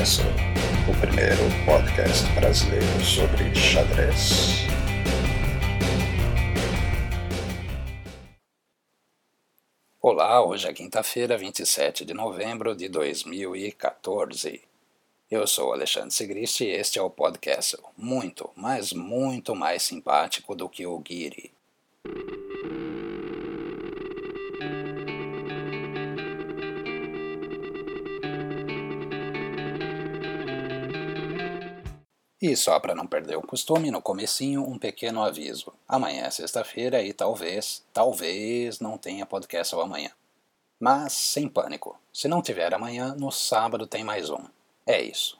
[0.00, 4.64] O primeiro podcast brasileiro sobre xadrez.
[10.00, 14.62] Olá, hoje é quinta-feira, 27 de novembro de 2014.
[15.30, 20.66] Eu sou Alexandre Sigrist e este é o podcast muito, mas muito mais simpático do
[20.66, 21.52] que o Guiri.
[32.40, 35.72] E só para não perder o costume, no comecinho um pequeno aviso.
[35.86, 40.10] Amanhã é sexta-feira e talvez, talvez não tenha podcast ao amanhã.
[40.78, 41.98] Mas sem pânico.
[42.12, 44.42] Se não tiver amanhã, no sábado tem mais um.
[44.86, 45.39] É isso.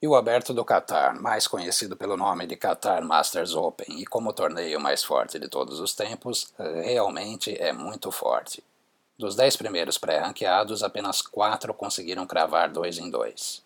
[0.00, 4.30] E o Aberto do Qatar, mais conhecido pelo nome de Qatar Masters Open e como
[4.30, 8.62] o torneio mais forte de todos os tempos, realmente é muito forte.
[9.18, 13.64] Dos dez primeiros pré-ranqueados, apenas quatro conseguiram cravar dois em dois.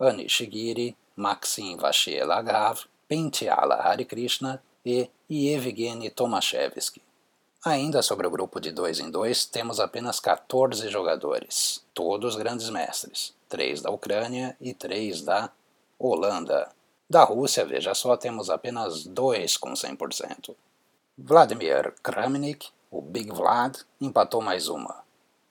[0.00, 7.02] Anish Giri, Maxim Vachier-Lagrave, Penteala Harikrishna e Yevgeny Tomaszewski.
[7.64, 13.34] Ainda sobre o grupo de dois em dois, temos apenas 14 jogadores, todos grandes mestres
[13.52, 15.50] três da Ucrânia e três da
[15.98, 16.70] Holanda.
[17.08, 20.56] Da Rússia, veja só, temos apenas dois com 100%.
[21.18, 25.02] Vladimir Kramnik, o Big Vlad, empatou mais uma.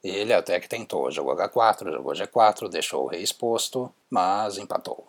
[0.04, 5.06] Ele até que tentou, jogou H4, jogou G4, deixou o rei exposto, mas empatou.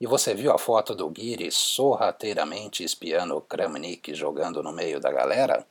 [0.00, 5.66] E você viu a foto do Guiri sorrateiramente espiando Kramnik jogando no meio da galera?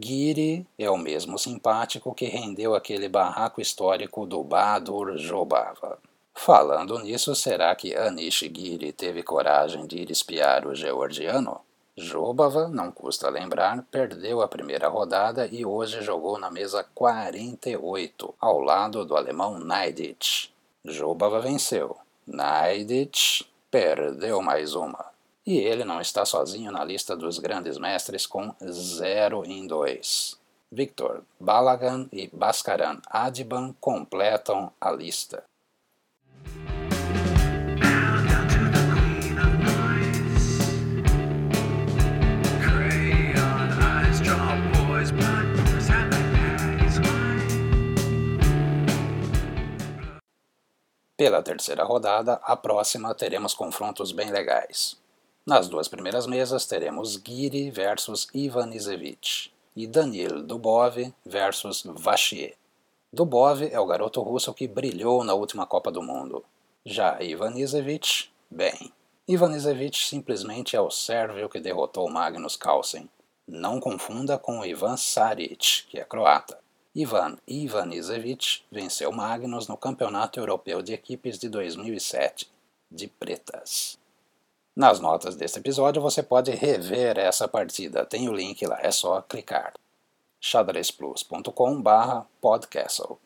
[0.00, 5.98] Giri é o mesmo simpático que rendeu aquele barraco histórico do Badur Jobava.
[6.34, 11.60] Falando nisso, será que Anish Giri teve coragem de ir espiar o georgiano?
[11.96, 18.60] Jobava, não custa lembrar, perdeu a primeira rodada e hoje jogou na mesa 48, ao
[18.60, 20.48] lado do alemão Naiditch.
[20.84, 21.96] Jobava venceu.
[22.26, 25.13] Naiditch perdeu mais uma.
[25.46, 30.38] E ele não está sozinho na lista dos grandes mestres com 0 em 2.
[30.72, 35.44] Victor Balagan e Bhaskaran Adiban completam a lista.
[51.16, 55.03] Pela terceira rodada, a próxima teremos confrontos bem legais.
[55.46, 62.54] Nas duas primeiras mesas teremos Giri versus Ivan Izevich e Danil Dubov versus Vachier.
[63.12, 66.42] Dubov é o garoto russo que brilhou na última Copa do Mundo.
[66.84, 68.90] Já Ivan Izevich, bem.
[69.28, 73.08] Ivan Izevich simplesmente é o sérvio que derrotou Magnus Carlsen.
[73.46, 76.58] Não confunda com Ivan Saric, que é croata.
[76.94, 82.48] Ivan Ivanisevic venceu Magnus no Campeonato Europeu de Equipes de 2007,
[82.88, 83.98] de pretas.
[84.76, 89.22] Nas notas deste episódio você pode rever essa partida, tem o link lá, é só
[89.22, 89.72] clicar.
[90.40, 91.80] xadrezplus.com
[92.40, 93.18] podcastle.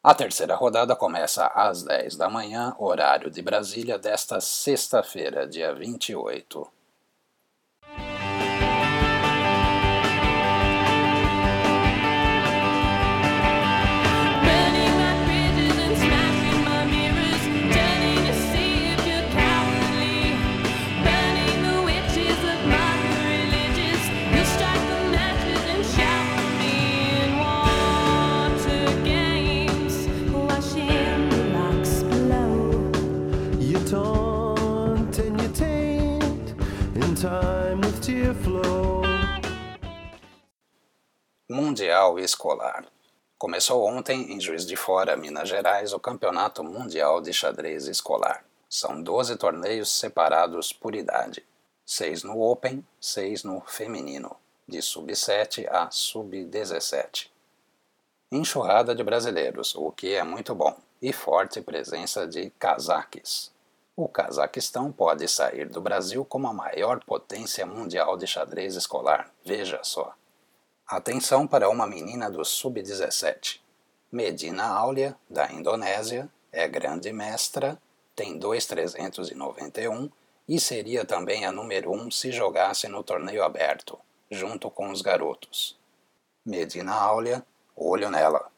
[0.00, 6.77] A terceira rodada começa às 10 da manhã, horário de Brasília, desta sexta-feira, dia 28.
[41.50, 42.86] Mundial Escolar.
[43.36, 48.44] Começou ontem em Juiz de Fora, Minas Gerais, o Campeonato Mundial de Xadrez Escolar.
[48.70, 51.44] São 12 torneios separados por idade:
[51.84, 54.36] 6 no Open, 6 no Feminino,
[54.68, 57.30] de sub-7 a sub-17.
[58.30, 63.57] Enxurrada de brasileiros, o que é muito bom, e forte presença de cazaques.
[64.00, 69.80] O Cazaquistão pode sair do Brasil como a maior potência mundial de xadrez escolar, veja
[69.82, 70.14] só.
[70.86, 73.58] Atenção para uma menina do Sub-17.
[74.12, 77.76] Medina Áurea, da Indonésia, é grande mestra,
[78.14, 80.08] tem 2,391
[80.46, 83.98] e seria também a número 1 se jogasse no torneio aberto,
[84.30, 85.76] junto com os garotos.
[86.46, 87.44] Medina Áurea,
[87.74, 88.48] olho nela.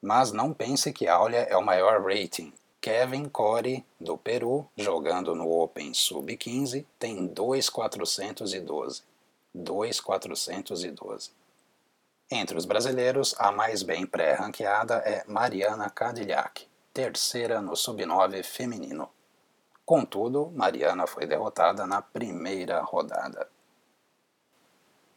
[0.00, 2.52] Mas não pense que Áurea é o maior rating.
[2.82, 9.04] Kevin Corey, do Peru, jogando no Open Sub-15, tem 2,412.
[9.54, 11.30] 2,412.
[12.28, 19.08] Entre os brasileiros, a mais bem pré-ranqueada é Mariana Cadillac, terceira no sub-9 feminino.
[19.86, 23.48] Contudo, Mariana foi derrotada na primeira rodada.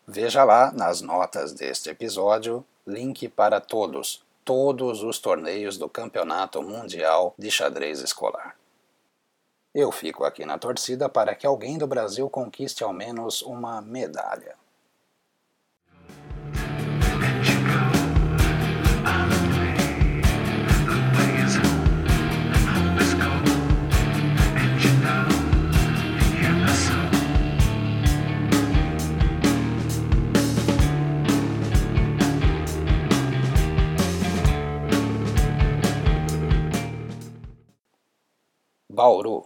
[0.06, 7.33] Veja lá nas notas deste episódio link para todos, todos os torneios do Campeonato Mundial
[7.38, 8.56] de Xadrez Escolar.
[9.74, 14.56] Eu fico aqui na torcida para que alguém do Brasil conquiste ao menos uma medalha.
[39.06, 39.46] Bauru.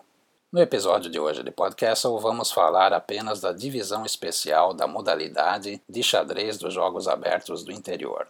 [0.54, 6.02] No episódio de hoje de podcast, vamos falar apenas da divisão especial da modalidade de
[6.02, 8.30] xadrez dos Jogos Abertos do Interior.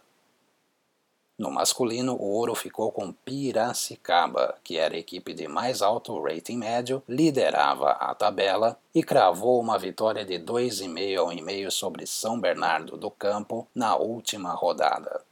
[1.38, 6.56] No masculino, o ouro ficou com Piracicaba, que era a equipe de mais alto rating
[6.56, 12.96] médio, liderava a tabela e cravou uma vitória de 2,5 a 1,5 sobre São Bernardo
[12.96, 15.29] do Campo na última rodada.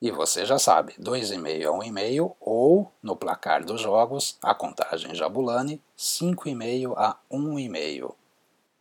[0.00, 5.82] E você já sabe, 2,5 a 1,5 ou, no placar dos jogos, a contagem Jabulani,
[5.96, 8.14] 5,5 a 1,5.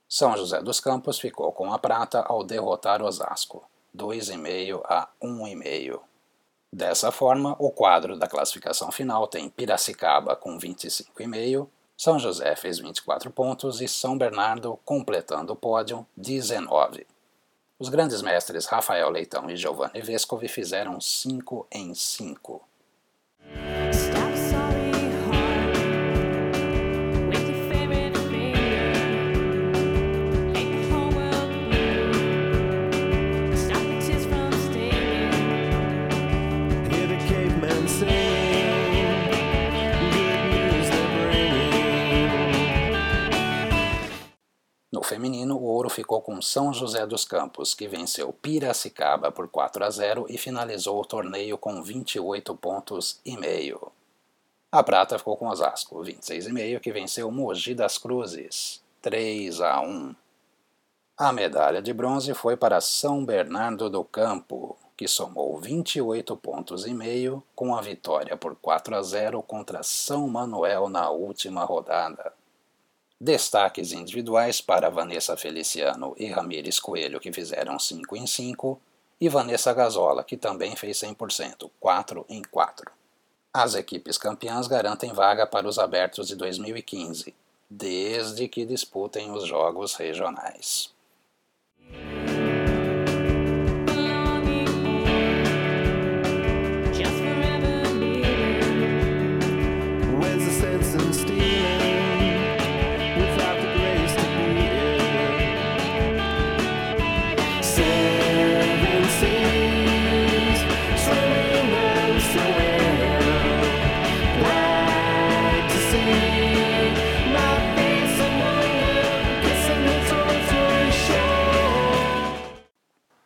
[0.09, 3.63] São José dos Campos ficou com a prata ao derrotar Osasco,
[3.95, 6.01] 2,5 a 1,5.
[6.71, 13.31] Dessa forma, o quadro da classificação final tem Piracicaba com 25,5, São José fez 24
[13.31, 17.07] pontos e São Bernardo, completando o pódio, 19.
[17.77, 22.62] Os grandes mestres Rafael Leitão e Giovanni Vescovi fizeram 5 em 5.
[45.06, 45.55] feminino, o ouro
[45.95, 51.00] ficou com São José dos Campos, que venceu Piracicaba por 4 a 0 e finalizou
[51.00, 53.92] o torneio com 28 pontos e meio.
[54.69, 60.13] A prata ficou com Osasco, 26,5, que venceu Mogi das Cruzes, 3 a 1.
[61.18, 66.94] A medalha de bronze foi para São Bernardo do Campo, que somou 28 pontos e
[66.94, 72.33] meio com a vitória por 4 a 0 contra São Manuel na última rodada.
[73.19, 78.81] Destaques individuais para Vanessa Feliciano e Ramires Coelho, que fizeram 5 em 5,
[79.19, 82.91] e Vanessa Gazola, que também fez 100%, 4 em 4.
[83.53, 87.33] As equipes campeãs garantem vaga para os abertos de 2015,
[87.69, 90.94] desde que disputem os jogos regionais.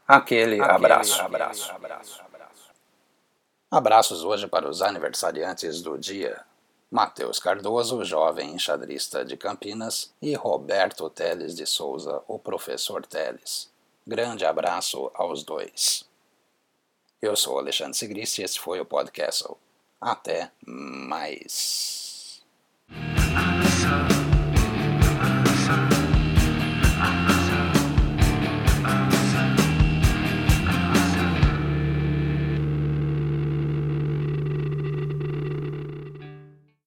[0.10, 1.22] Aquele, Aquele abraço.
[1.22, 1.72] abraço.
[1.72, 2.20] abraço.
[3.70, 6.44] Abraços hoje para os aniversariantes do dia.
[6.89, 13.70] Matheus Cardoso, jovem enxadrista de Campinas, e Roberto Teles de Souza, o professor Teles.
[14.08, 16.04] Grande abraço aos dois.
[17.22, 19.46] Eu sou Alexandre Sigrist e esse foi o podcast.
[20.01, 21.99] Até mais.